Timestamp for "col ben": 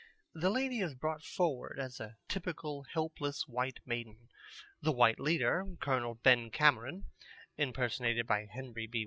5.79-6.49